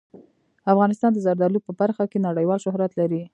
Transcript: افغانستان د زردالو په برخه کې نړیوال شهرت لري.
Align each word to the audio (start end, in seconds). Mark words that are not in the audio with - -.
افغانستان 0.73 1.11
د 1.13 1.19
زردالو 1.25 1.63
په 1.67 1.71
برخه 1.81 2.03
کې 2.11 2.23
نړیوال 2.27 2.59
شهرت 2.65 2.91
لري. 2.99 3.21